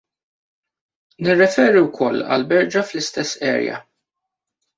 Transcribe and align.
Nirriferi 1.27 1.83
wkoll 1.89 2.25
għall-berġa 2.31 2.83
fl-istess 2.89 3.37
area. 3.53 3.79